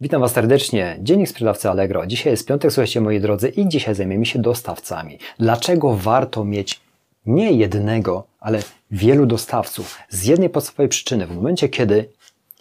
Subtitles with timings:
[0.00, 0.98] Witam Was serdecznie.
[1.00, 2.06] Dziennik sprzedawcy Allegro.
[2.06, 5.18] Dzisiaj jest piątek, słuchajcie moi drodzy, i dzisiaj zajmiemy się dostawcami.
[5.38, 6.80] Dlaczego warto mieć
[7.26, 8.58] nie jednego, ale
[8.90, 9.98] wielu dostawców?
[10.08, 11.26] Z jednej podstawowej przyczyny.
[11.26, 12.08] W momencie, kiedy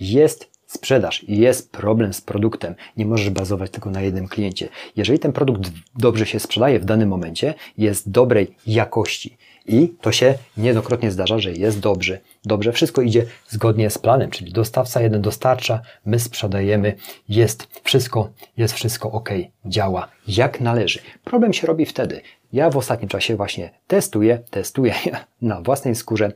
[0.00, 4.68] jest sprzedaż i jest problem z produktem, nie możesz bazować tylko na jednym kliencie.
[4.96, 9.36] Jeżeli ten produkt dobrze się sprzedaje w danym momencie, jest dobrej jakości
[9.68, 12.18] i to się niejednokrotnie zdarza, że jest dobrze.
[12.44, 16.94] Dobrze, wszystko idzie zgodnie z planem, czyli dostawca jeden dostarcza, my sprzedajemy,
[17.28, 19.30] jest wszystko, jest wszystko ok,
[19.64, 21.00] działa jak należy.
[21.24, 22.20] Problem się robi wtedy.
[22.52, 24.94] Ja w ostatnim czasie właśnie testuję, testuję
[25.42, 26.32] na własnej skórze,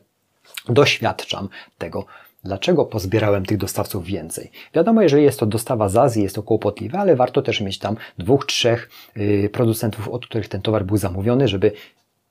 [0.68, 2.06] doświadczam tego,
[2.44, 4.50] Dlaczego pozbierałem tych dostawców więcej?
[4.74, 7.96] Wiadomo, jeżeli jest to dostawa z Azji, jest to kłopotliwe, ale warto też mieć tam
[8.18, 11.72] dwóch, trzech yy, producentów, od których ten towar był zamówiony, żeby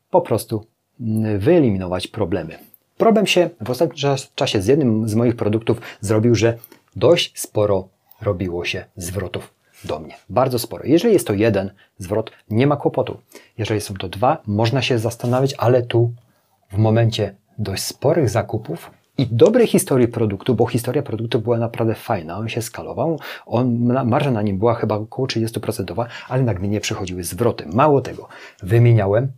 [0.10, 0.66] po prostu
[1.38, 2.60] wyeliminować problemy.
[2.98, 6.58] Problem się w ostatnim czasie z jednym z moich produktów zrobił, że
[6.96, 7.88] dość sporo
[8.22, 9.54] robiło się zwrotów
[9.86, 10.16] do mnie.
[10.30, 10.84] Bardzo sporo.
[10.86, 13.18] Jeżeli jest to jeden zwrot, nie ma kłopotu.
[13.58, 16.12] Jeżeli są to dwa, można się zastanawiać, ale tu
[16.72, 22.38] w momencie dość sporych zakupów i dobrej historii produktu, bo historia produktu była naprawdę fajna,
[22.38, 27.66] on się skalował, on, marża na nim była chyba około 30%, ale nagminnie przychodziły zwroty.
[27.74, 28.28] Mało tego,
[28.64, 29.32] wymieniałem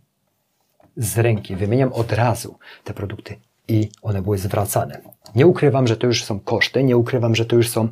[0.96, 5.00] z ręki, wymieniam od razu te produkty i one były zwracane.
[5.34, 7.88] Nie ukrywam, że to już są koszty, nie ukrywam, że to już są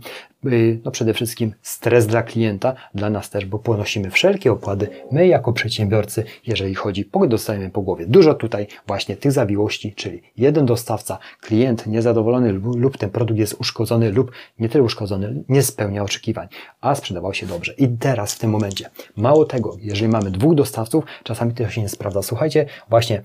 [0.47, 5.27] y, no przede wszystkim stres dla klienta, dla nas też, bo ponosimy wszelkie opłaty, my
[5.27, 8.07] jako przedsiębiorcy, jeżeli chodzi, dostajemy po głowie.
[8.07, 13.57] Dużo tutaj właśnie tych zawiłości, czyli jeden dostawca, klient niezadowolony lub, lub ten produkt jest
[13.61, 16.49] uszkodzony lub nie tyle uszkodzony, nie spełnia oczekiwań,
[16.81, 17.75] a sprzedawał się dobrze.
[17.79, 21.89] I teraz w tym momencie, mało tego, jeżeli mamy dwóch dostawców, czasami to się nie
[21.89, 22.23] sprawdza.
[22.23, 23.23] Słuchajcie, właśnie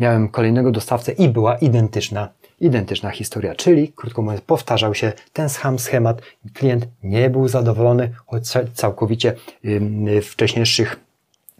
[0.00, 2.28] miałem kolejnego dostawcę i była identyczna,
[2.60, 6.22] identyczna historia, czyli krótko mówiąc powtarzał się ten sam schemat,
[6.54, 8.42] klient nie był zadowolony, choć
[8.74, 9.34] całkowicie
[10.22, 10.96] wcześniejszych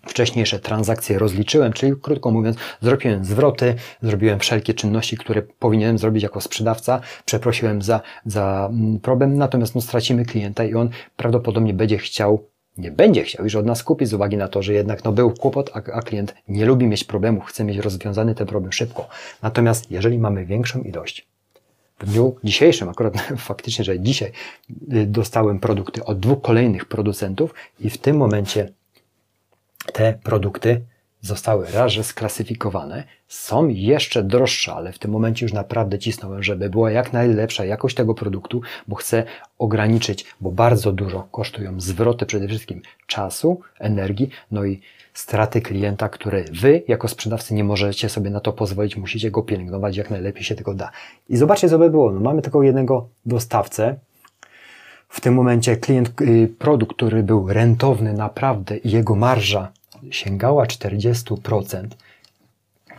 [0.07, 6.41] wcześniejsze transakcje rozliczyłem, czyli krótko mówiąc, zrobiłem zwroty, zrobiłem wszelkie czynności, które powinienem zrobić jako
[6.41, 8.71] sprzedawca, przeprosiłem za, za
[9.03, 12.45] problem, natomiast no, stracimy klienta i on prawdopodobnie będzie chciał
[12.79, 15.31] nie będzie chciał już od nas kupić z uwagi na to, że jednak no, był
[15.31, 19.09] kłopot, a, a klient nie lubi mieć problemu, chce mieć rozwiązany ten problem szybko.
[19.43, 21.27] Natomiast jeżeli mamy większą ilość,
[22.01, 23.15] w dniu dzisiejszym, akurat
[23.51, 24.33] faktycznie, że dzisiaj
[24.93, 28.73] y, dostałem produkty od dwóch kolejnych producentów i w tym momencie
[29.93, 30.81] te produkty
[31.23, 36.71] zostały raz, że sklasyfikowane, są jeszcze droższe, ale w tym momencie już naprawdę cisnąłem, żeby
[36.71, 39.25] była jak najlepsza jakość tego produktu, bo chcę
[39.59, 44.81] ograniczyć, bo bardzo dużo kosztują zwroty przede wszystkim czasu, energii, no i
[45.15, 49.97] straty klienta, które Wy jako sprzedawcy nie możecie sobie na to pozwolić, musicie go pielęgnować
[49.97, 50.91] jak najlepiej się tego da.
[51.29, 52.13] I zobaczcie, co by było.
[52.13, 53.97] No, mamy tylko jednego dostawcę,
[55.09, 59.73] w tym momencie klient, y, produkt, który był rentowny naprawdę i jego marża
[60.11, 61.87] sięgała 40%.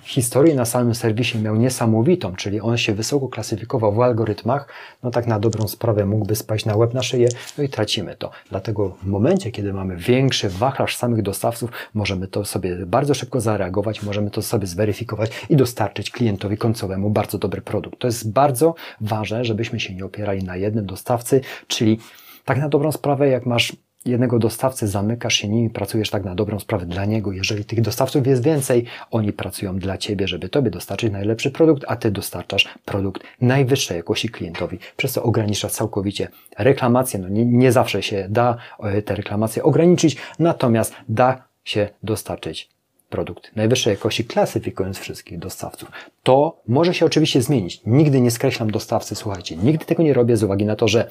[0.04, 4.68] Historię na samym serwisie miał niesamowitą, czyli on się wysoko klasyfikował w algorytmach,
[5.04, 7.28] no tak na dobrą sprawę mógłby spaść na łeb na szyję,
[7.58, 8.32] no i tracimy to.
[8.50, 14.04] Dlatego w momencie, kiedy mamy większy wachlarz samych dostawców, możemy to sobie bardzo szybko zareagować,
[14.04, 18.00] możemy to sobie zweryfikować i dostarczyć klientowi końcowemu bardzo dobry produkt.
[18.00, 22.00] To jest bardzo ważne, żebyśmy się nie opierali na jednym dostawcy, czyli
[22.46, 23.76] tak na dobrą sprawę, jak masz
[24.06, 27.32] jednego dostawcy, zamykasz się nimi, pracujesz tak na dobrą sprawę dla niego.
[27.32, 31.96] Jeżeli tych dostawców jest więcej, oni pracują dla ciebie, żeby tobie dostarczyć najlepszy produkt, a
[31.96, 34.80] ty dostarczasz produkt najwyższej jakości klientowi.
[34.98, 36.28] Przez to ograniczasz całkowicie
[36.58, 37.20] reklamacje.
[37.20, 42.70] No nie, nie zawsze się da e, te reklamacje ograniczyć, natomiast da się dostarczyć
[43.10, 45.92] produkt najwyższej jakości, klasyfikując wszystkich dostawców.
[46.24, 47.82] To może się oczywiście zmienić.
[47.86, 51.08] Nigdy nie skreślam dostawcy, słuchajcie, nigdy tego nie robię z uwagi na to, że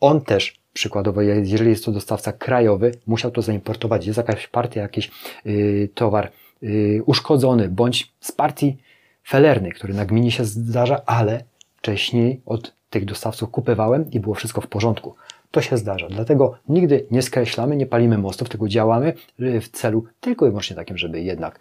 [0.00, 4.06] on też Przykładowo, jeżeli jest to dostawca krajowy, musiał to zaimportować.
[4.06, 5.10] Jest jakaś partia, jakiś
[5.44, 8.76] yy, towar yy, uszkodzony, bądź z partii
[9.28, 11.44] felernej, który na gminie się zdarza, ale
[11.76, 15.14] wcześniej od tych dostawców kupywałem i było wszystko w porządku.
[15.50, 16.08] To się zdarza.
[16.08, 20.76] Dlatego nigdy nie skreślamy, nie palimy mostów, tylko działamy y, w celu tylko i wyłącznie
[20.76, 21.58] takim, żeby jednak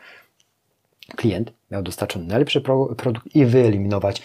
[1.16, 2.62] klient miał dostarczony najlepszy
[2.98, 4.22] produkt i wyeliminować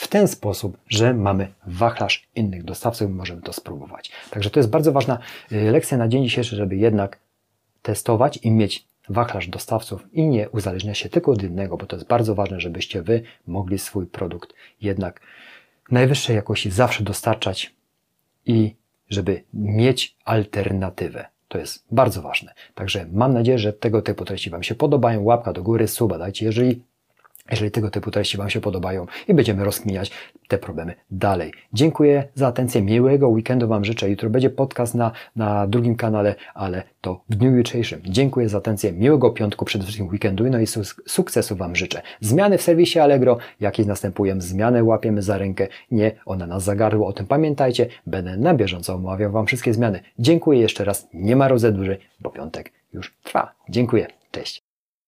[0.00, 4.12] w ten sposób, że mamy wachlarz innych dostawców i możemy to spróbować.
[4.30, 5.18] Także to jest bardzo ważna
[5.52, 7.18] y, lekcja na dzień dzisiejszy, żeby jednak
[7.82, 12.08] testować i mieć wachlarz dostawców i nie uzależniać się tylko od jednego, bo to jest
[12.08, 15.20] bardzo ważne, żebyście Wy mogli swój produkt jednak
[15.90, 17.74] najwyższej jakości zawsze dostarczać
[18.46, 18.74] i
[19.08, 21.26] żeby mieć alternatywę.
[21.48, 22.54] To jest bardzo ważne.
[22.74, 25.22] Także mam nadzieję, że tego typu treści Wam się podobają.
[25.22, 26.46] Łapka do góry, suba dajcie.
[26.46, 26.82] Jeżeli
[27.50, 30.10] jeżeli tego typu treści Wam się podobają i będziemy rozkminiać
[30.48, 31.52] te problemy dalej.
[31.72, 34.10] Dziękuję za atencję, miłego weekendu Wam życzę.
[34.10, 38.00] Jutro będzie podcast na, na drugim kanale, ale to w dniu jutrzejszym.
[38.04, 40.66] Dziękuję za atencję, miłego piątku, przede wszystkim weekendu no i
[41.06, 42.02] sukcesu Wam życzę.
[42.20, 47.12] Zmiany w serwisie Allegro, jakie następują, zmianę łapiemy za rękę, nie, ona nas zagarła, o
[47.12, 50.00] tym pamiętajcie, będę na bieżąco omawiał Wam wszystkie zmiany.
[50.18, 53.54] Dziękuję jeszcze raz, nie ma roze dłużej, bo piątek już trwa.
[53.68, 54.69] Dziękuję, cześć.